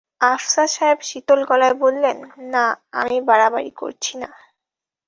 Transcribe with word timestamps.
আফসার 0.25 0.67
সাহেব 0.67 0.99
শীতল 1.01 1.39
গলায় 1.45 1.75
বললেন, 1.75 2.17
না, 2.53 2.65
আমি 2.93 3.17
বাড়াবাড়ি 3.21 3.71
করছি 3.71 4.13
না। 4.17 4.29